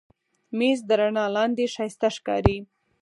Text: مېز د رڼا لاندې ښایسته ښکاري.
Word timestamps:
مېز 0.57 0.79
د 0.87 0.91
رڼا 0.99 1.25
لاندې 1.35 1.71
ښایسته 1.73 2.07
ښکاري. 2.15 2.57